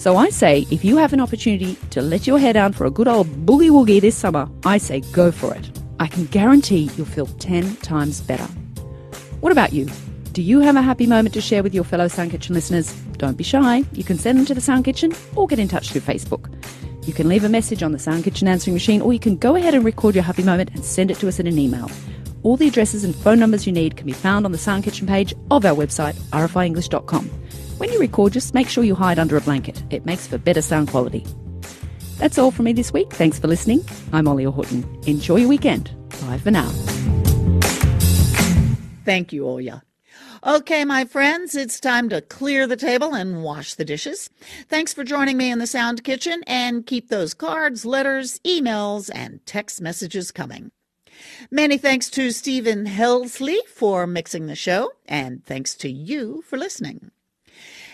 So 0.00 0.16
I 0.16 0.30
say, 0.30 0.66
if 0.70 0.82
you 0.82 0.96
have 0.96 1.12
an 1.12 1.20
opportunity 1.20 1.76
to 1.90 2.00
let 2.00 2.26
your 2.26 2.38
hair 2.38 2.54
down 2.54 2.72
for 2.72 2.86
a 2.86 2.90
good 2.90 3.06
old 3.06 3.26
boogie 3.44 3.68
woogie 3.68 4.00
this 4.00 4.16
summer, 4.16 4.48
I 4.64 4.78
say 4.78 5.00
go 5.12 5.30
for 5.30 5.54
it. 5.54 5.70
I 5.98 6.06
can 6.06 6.24
guarantee 6.24 6.90
you'll 6.96 7.04
feel 7.04 7.26
10 7.26 7.76
times 7.76 8.22
better. 8.22 8.46
What 9.42 9.52
about 9.52 9.74
you? 9.74 9.90
Do 10.32 10.40
you 10.40 10.60
have 10.60 10.76
a 10.76 10.80
happy 10.80 11.06
moment 11.06 11.34
to 11.34 11.42
share 11.42 11.62
with 11.62 11.74
your 11.74 11.84
fellow 11.84 12.08
Sound 12.08 12.30
Kitchen 12.30 12.54
listeners? 12.54 12.90
Don't 13.18 13.36
be 13.36 13.44
shy. 13.44 13.84
You 13.92 14.02
can 14.02 14.16
send 14.16 14.38
them 14.38 14.46
to 14.46 14.54
the 14.54 14.62
Sound 14.62 14.86
Kitchen 14.86 15.12
or 15.36 15.46
get 15.46 15.58
in 15.58 15.68
touch 15.68 15.90
through 15.90 16.00
Facebook. 16.00 16.50
You 17.06 17.12
can 17.12 17.28
leave 17.28 17.44
a 17.44 17.50
message 17.50 17.82
on 17.82 17.92
the 17.92 17.98
Sound 17.98 18.24
Kitchen 18.24 18.48
answering 18.48 18.72
machine 18.72 19.02
or 19.02 19.12
you 19.12 19.20
can 19.20 19.36
go 19.36 19.54
ahead 19.54 19.74
and 19.74 19.84
record 19.84 20.14
your 20.14 20.24
happy 20.24 20.42
moment 20.42 20.70
and 20.72 20.82
send 20.82 21.10
it 21.10 21.18
to 21.18 21.28
us 21.28 21.38
in 21.38 21.46
an 21.46 21.58
email. 21.58 21.90
All 22.42 22.56
the 22.56 22.68
addresses 22.68 23.04
and 23.04 23.14
phone 23.14 23.38
numbers 23.38 23.66
you 23.66 23.72
need 23.74 23.98
can 23.98 24.06
be 24.06 24.14
found 24.14 24.46
on 24.46 24.52
the 24.52 24.56
Sound 24.56 24.82
Kitchen 24.82 25.06
page 25.06 25.34
of 25.50 25.66
our 25.66 25.76
website, 25.76 26.14
rfienglish.com. 26.30 27.30
When 27.80 27.90
you 27.90 27.98
record, 27.98 28.34
just 28.34 28.52
make 28.52 28.68
sure 28.68 28.84
you 28.84 28.94
hide 28.94 29.18
under 29.18 29.38
a 29.38 29.40
blanket. 29.40 29.82
It 29.88 30.04
makes 30.04 30.26
for 30.26 30.36
better 30.36 30.60
sound 30.60 30.88
quality. 30.88 31.26
That's 32.18 32.36
all 32.36 32.50
from 32.50 32.66
me 32.66 32.74
this 32.74 32.92
week. 32.92 33.10
Thanks 33.10 33.38
for 33.38 33.48
listening. 33.48 33.82
I'm 34.12 34.28
Ollie 34.28 34.44
Horton. 34.44 34.84
Enjoy 35.06 35.36
your 35.36 35.48
weekend. 35.48 35.90
Bye 36.20 36.36
for 36.36 36.50
now. 36.50 36.68
Thank 39.06 39.32
you, 39.32 39.48
Oya. 39.48 39.82
Okay, 40.46 40.84
my 40.84 41.06
friends, 41.06 41.54
it's 41.54 41.80
time 41.80 42.10
to 42.10 42.20
clear 42.20 42.66
the 42.66 42.76
table 42.76 43.14
and 43.14 43.42
wash 43.42 43.72
the 43.72 43.84
dishes. 43.86 44.28
Thanks 44.68 44.92
for 44.92 45.02
joining 45.02 45.38
me 45.38 45.50
in 45.50 45.58
the 45.58 45.66
Sound 45.66 46.04
Kitchen 46.04 46.42
and 46.46 46.84
keep 46.84 47.08
those 47.08 47.32
cards, 47.32 47.86
letters, 47.86 48.40
emails, 48.40 49.10
and 49.14 49.40
text 49.46 49.80
messages 49.80 50.32
coming. 50.32 50.70
Many 51.50 51.78
thanks 51.78 52.10
to 52.10 52.30
Stephen 52.30 52.84
Helsley 52.84 53.60
for 53.74 54.06
mixing 54.06 54.48
the 54.48 54.54
show, 54.54 54.92
and 55.06 55.42
thanks 55.46 55.74
to 55.76 55.88
you 55.88 56.44
for 56.46 56.58
listening. 56.58 57.10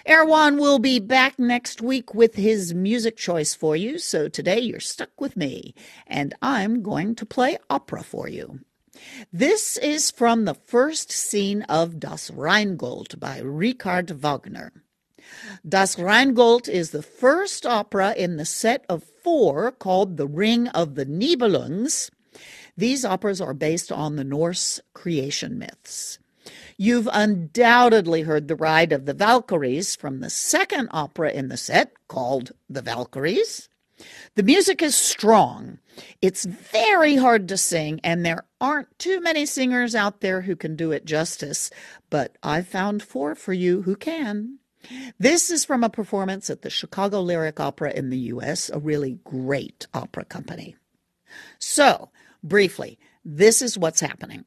Erwan 0.06 0.60
will 0.60 0.78
be 0.78 1.00
back 1.00 1.36
next 1.36 1.82
week 1.82 2.14
with 2.14 2.36
his 2.36 2.72
music 2.72 3.16
choice 3.16 3.56
for 3.56 3.75
you, 3.75 3.98
so 3.98 4.28
today 4.28 4.60
you're 4.60 4.78
stuck 4.78 5.20
with 5.20 5.36
me, 5.36 5.75
and 6.06 6.32
I'm 6.40 6.80
going 6.80 7.16
to 7.16 7.26
play 7.26 7.58
opera 7.68 8.04
for 8.04 8.28
you. 8.28 8.60
This 9.32 9.76
is 9.76 10.12
from 10.12 10.44
the 10.44 10.54
first 10.54 11.10
scene 11.10 11.62
of 11.62 11.98
Das 11.98 12.30
Rheingold 12.30 13.18
by 13.18 13.40
Richard 13.40 14.10
Wagner. 14.10 14.72
Das 15.68 15.98
Rheingold 15.98 16.68
is 16.68 16.90
the 16.90 17.02
first 17.02 17.66
opera 17.66 18.14
in 18.16 18.36
the 18.36 18.44
set 18.44 18.84
of 18.88 19.02
four 19.02 19.72
called 19.72 20.18
The 20.18 20.28
Ring 20.28 20.68
of 20.68 20.94
the 20.94 21.04
Nibelungs. 21.04 22.12
These 22.76 23.04
operas 23.04 23.40
are 23.40 23.54
based 23.54 23.90
on 23.90 24.14
the 24.14 24.25
Norse 24.25 24.80
creation 24.94 25.58
myths. 25.58 26.20
You've 26.78 27.09
undoubtedly 27.11 28.23
heard 28.23 28.49
The 28.49 28.56
Ride 28.56 28.92
of 28.92 29.06
the 29.06 29.14
Valkyries 29.14 29.97
from 29.97 30.21
the 30.21 30.28
second 30.28 30.88
opera 30.92 31.30
in 31.30 31.49
the 31.49 31.56
set 31.56 31.92
called 32.06 32.52
The 32.68 32.83
Valkyries. 32.83 33.71
The 34.35 34.42
music 34.42 34.83
is 34.83 34.95
strong. 34.95 35.78
It's 36.21 36.45
very 36.45 37.16
hard 37.16 37.49
to 37.49 37.56
sing, 37.56 37.99
and 38.04 38.26
there 38.26 38.45
aren't 38.61 38.99
too 38.99 39.23
many 39.23 39.47
singers 39.47 39.95
out 39.95 40.21
there 40.21 40.43
who 40.43 40.54
can 40.54 40.76
do 40.76 40.93
it 40.93 41.06
justice, 41.06 41.71
but 42.10 42.36
I've 42.43 42.69
found 42.69 43.02
four 43.02 43.34
for 43.34 43.54
you 43.54 43.82
who 43.82 43.97
can. 43.97 44.58
This 45.19 45.50
is 45.50 45.65
from 45.65 45.82
a 45.82 45.89
performance 45.89 46.50
at 46.50 46.60
the 46.60 46.69
Chicago 46.69 47.23
Lyric 47.23 47.58
Opera 47.58 47.93
in 47.93 48.10
the 48.10 48.19
U.S., 48.19 48.69
a 48.69 48.78
really 48.78 49.19
great 49.25 49.86
opera 49.95 50.26
company. 50.26 50.76
So, 51.58 52.10
briefly, 52.43 52.99
this 53.25 53.62
is 53.62 53.78
what's 53.78 54.00
happening. 54.00 54.45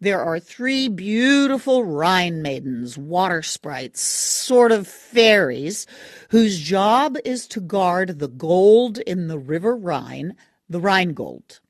There 0.00 0.20
are 0.20 0.40
three 0.40 0.88
beautiful 0.88 1.84
Rhine 1.84 2.42
maidens, 2.42 2.98
water 2.98 3.42
sprites, 3.42 4.00
sort 4.00 4.72
of 4.72 4.86
fairies, 4.86 5.86
whose 6.30 6.58
job 6.58 7.16
is 7.24 7.46
to 7.48 7.60
guard 7.60 8.18
the 8.18 8.28
gold 8.28 8.98
in 8.98 9.28
the 9.28 9.38
river 9.38 9.76
Rhine, 9.76 10.36
the 10.68 10.80
Rheingold. 10.80 11.60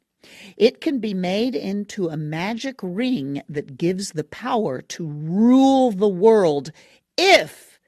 It 0.57 0.81
can 0.81 0.99
be 0.99 1.15
made 1.15 1.55
into 1.55 2.09
a 2.09 2.17
magic 2.17 2.81
ring 2.83 3.43
that 3.49 3.77
gives 3.77 4.13
the 4.13 4.25
power 4.25 4.83
to 4.83 5.07
rule 5.07 5.93
the 5.93 6.09
world 6.09 6.73
if 7.17 7.79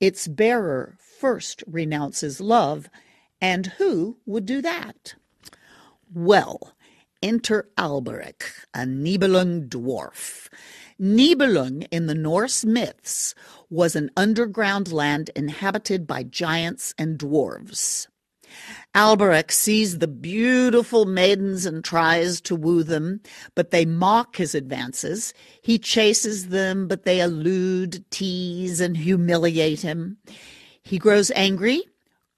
its 0.00 0.28
bearer 0.28 0.96
first 0.98 1.64
renounces 1.66 2.40
love. 2.40 2.88
And 3.40 3.66
who 3.78 4.18
would 4.26 4.46
do 4.46 4.60
that? 4.62 5.14
Well, 6.12 6.74
enter 7.22 7.68
Alberich, 7.76 8.64
a 8.74 8.80
Nibelung 8.80 9.68
dwarf. 9.68 10.48
Nibelung 11.00 11.86
in 11.90 12.06
the 12.06 12.14
Norse 12.14 12.64
myths 12.64 13.34
was 13.70 13.94
an 13.94 14.10
underground 14.16 14.92
land 14.92 15.30
inhabited 15.36 16.06
by 16.06 16.22
giants 16.22 16.94
and 16.98 17.18
dwarves. 17.18 18.08
Alberich 18.94 19.52
sees 19.52 19.98
the 19.98 20.08
beautiful 20.08 21.04
maidens 21.04 21.66
and 21.66 21.84
tries 21.84 22.40
to 22.40 22.56
woo 22.56 22.82
them, 22.82 23.20
but 23.54 23.70
they 23.70 23.84
mock 23.84 24.36
his 24.36 24.54
advances. 24.54 25.34
He 25.62 25.78
chases 25.78 26.48
them, 26.48 26.88
but 26.88 27.04
they 27.04 27.20
elude, 27.20 28.04
tease, 28.10 28.80
and 28.80 28.96
humiliate 28.96 29.82
him. 29.82 30.16
He 30.82 30.98
grows 30.98 31.30
angry, 31.32 31.82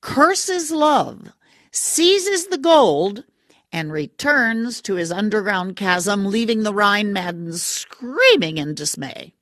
curses 0.00 0.70
love, 0.70 1.32
seizes 1.70 2.48
the 2.48 2.58
gold, 2.58 3.24
and 3.72 3.92
returns 3.92 4.80
to 4.82 4.94
his 4.94 5.12
underground 5.12 5.76
chasm, 5.76 6.26
leaving 6.26 6.62
the 6.62 6.74
Rhine 6.74 7.12
maidens 7.12 7.62
screaming 7.62 8.58
in 8.58 8.74
dismay. 8.74 9.34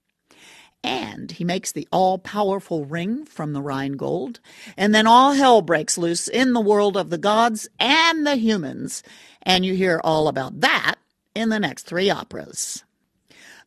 And 0.85 1.33
he 1.33 1.45
makes 1.45 1.73
the 1.73 1.88
all 1.91 2.19
powerful 2.19 2.85
ring 2.85 3.25
from 3.25 3.53
the 3.53 3.62
Rhine 3.62 3.93
gold, 3.93 4.38
and 4.77 4.95
then 4.95 5.07
all 5.07 5.33
hell 5.33 5.61
breaks 5.61 5.99
loose 5.99 6.29
in 6.29 6.53
the 6.53 6.61
world 6.61 6.97
of 6.97 7.11
the 7.11 7.19
gods 7.19 7.69
and 7.81 8.27
the 8.27 8.37
humans. 8.37 9.03
And 9.43 9.64
you 9.64 9.75
hear 9.75 10.01
all 10.05 10.29
about 10.29 10.61
that 10.61 10.95
in 11.35 11.49
the 11.49 11.59
next 11.59 11.85
three 11.85 12.11
operas. 12.11 12.85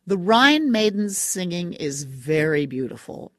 The 0.06 0.16
Rhine 0.16 0.72
maidens' 0.72 1.18
singing 1.18 1.74
is 1.74 2.04
very 2.04 2.66
beautiful. 2.66 3.32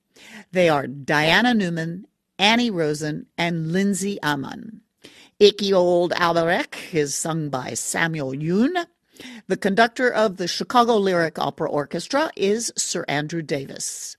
They 0.52 0.70
are 0.70 0.88
Diana 0.88 1.54
Newman, 1.54 2.06
Annie 2.38 2.70
Rosen, 2.70 3.26
and 3.38 3.72
Lindsay 3.72 4.18
Amann. 4.22 4.83
Icky 5.44 5.74
Old 5.74 6.14
Alberich 6.14 6.94
is 6.94 7.14
sung 7.14 7.50
by 7.50 7.74
Samuel 7.74 8.32
Yoon. 8.32 8.86
The 9.48 9.58
conductor 9.58 10.10
of 10.10 10.38
the 10.38 10.48
Chicago 10.48 10.96
Lyric 10.96 11.38
Opera 11.38 11.70
Orchestra 11.70 12.32
is 12.38 12.72
Sir 12.78 13.04
Andrew 13.10 13.42
Davis. 13.42 14.16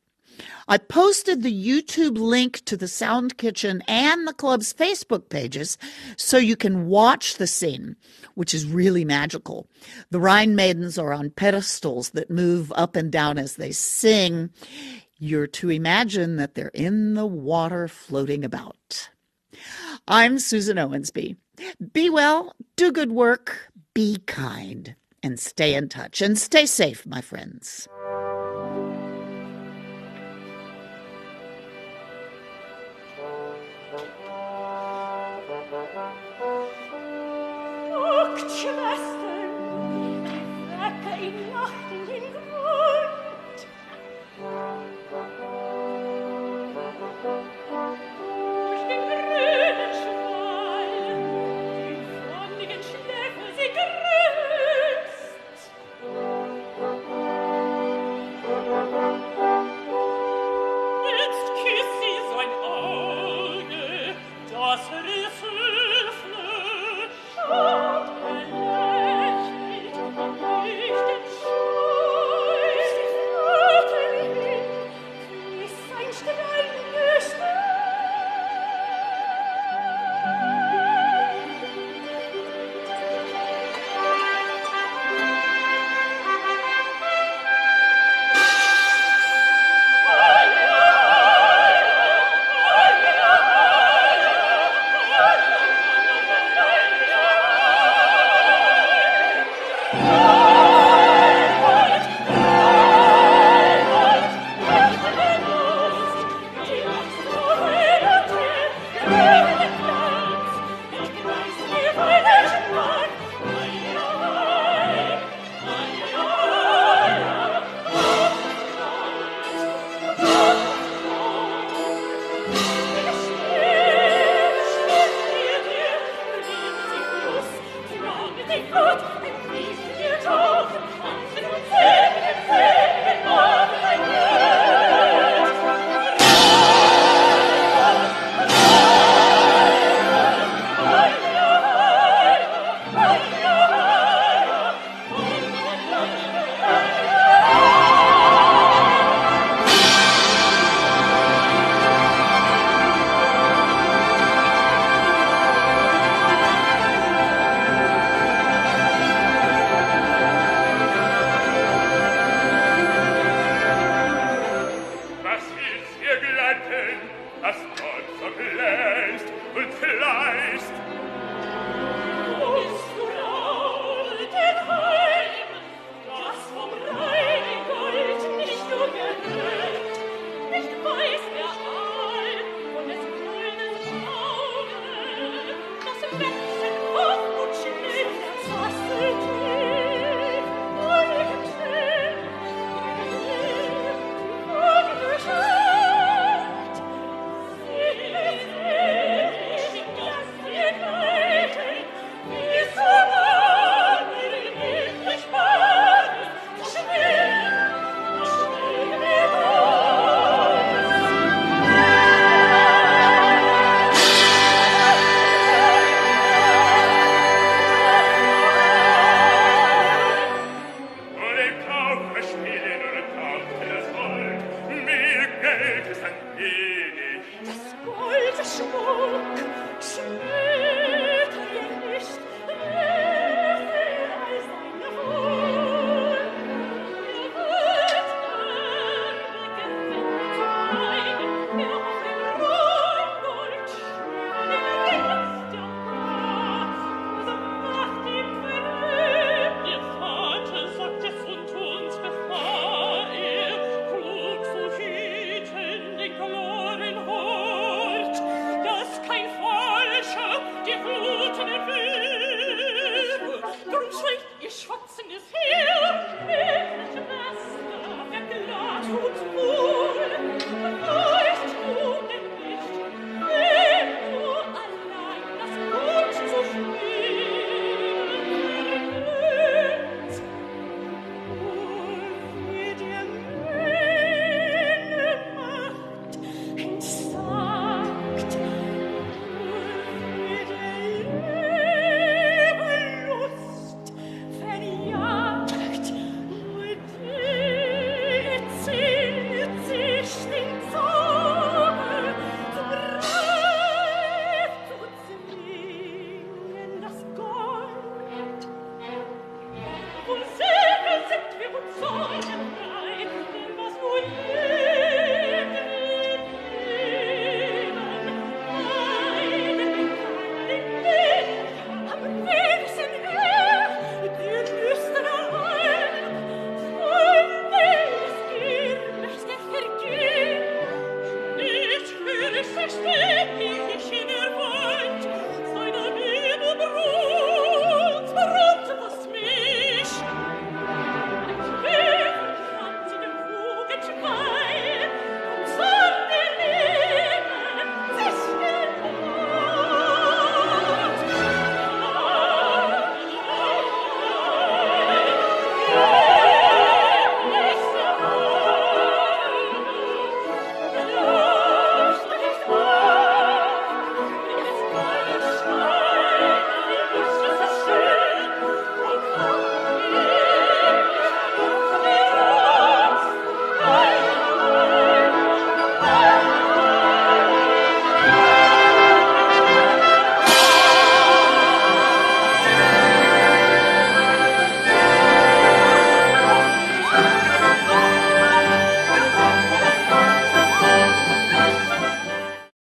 I 0.69 0.77
posted 0.77 1.43
the 1.43 1.51
YouTube 1.51 2.19
link 2.19 2.63
to 2.67 2.77
the 2.77 2.89
Sound 2.89 3.39
Kitchen 3.39 3.83
and 3.89 4.29
the 4.29 4.35
club's 4.35 4.75
Facebook 4.75 5.31
pages 5.31 5.79
so 6.19 6.37
you 6.37 6.57
can 6.57 6.89
watch 6.89 7.37
the 7.37 7.47
scene, 7.47 7.97
which 8.35 8.53
is 8.53 8.67
really 8.67 9.07
magical. 9.07 9.67
The 10.11 10.21
Rhine 10.21 10.55
maidens 10.55 10.99
are 10.99 11.15
on 11.15 11.31
pedestals 11.31 12.11
that 12.11 12.29
move 12.29 12.71
up 12.77 12.97
and 12.97 13.11
down 13.11 13.39
as 13.39 13.57
they 13.57 13.73
sing. 13.73 14.51
You're 15.19 15.47
to 15.47 15.71
imagine 15.71 16.37
that 16.37 16.55
they're 16.55 16.69
in 16.69 17.15
the 17.15 17.25
water 17.25 17.89
floating 17.89 18.45
about. 18.45 19.09
I'm 20.07 20.39
Susan 20.39 20.77
Owensby. 20.77 21.37
Be 21.95 22.11
well, 22.11 22.55
do 22.77 22.93
good 22.93 23.11
work, 23.11 23.71
be 23.95 24.19
kind, 24.27 24.97
and 25.23 25.41
stay 25.41 25.75
in 25.75 25.89
touch. 25.89 26.21
And 26.21 26.39
stay 26.39 26.67
safe, 26.67 27.07
my 27.07 27.23
friends. 27.23 27.89